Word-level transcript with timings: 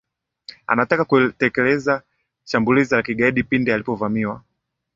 anataka 0.67 1.05
kutekeleza 1.05 2.01
shambulizi 2.45 2.95
la 2.95 3.03
kigaidi 3.03 3.43
pindi 3.43 3.71
alipovamiwa 3.71 4.41